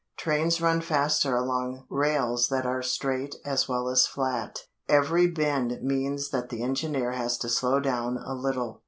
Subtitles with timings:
[0.17, 4.61] Trains run faster along rails that are straight as well as flat.
[4.89, 8.79] Every bend means that the engineer has to slow down a little.